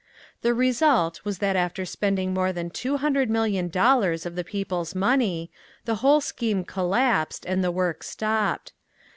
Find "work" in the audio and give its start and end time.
7.69-8.01